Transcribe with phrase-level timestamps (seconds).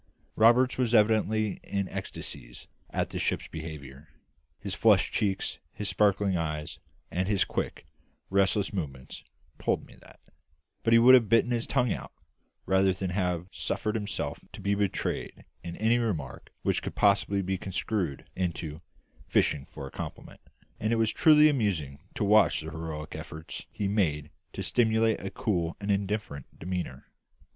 [0.35, 4.09] Roberts was evidently in ecstasies at the ship's behaviour;
[4.59, 5.43] his flushed cheek,
[5.73, 6.65] his sparkling eye,
[7.11, 7.85] and his quick,
[8.31, 9.23] restless movements
[9.59, 10.19] told me that;
[10.81, 12.11] but he would have bitten his tongue out,
[12.65, 17.55] rather than have suffered himself to be betrayed into any remarks which could possibly be
[17.59, 18.81] construed into
[19.27, 20.41] "fishing for a compliment;"
[20.79, 25.29] and it was truly amusing to watch the heroic efforts he made to simulate a
[25.29, 27.05] cool and indifferent demeanour.